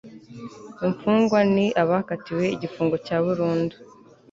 [0.85, 3.75] imfungwa ni abakatiwe igifungo cya burundu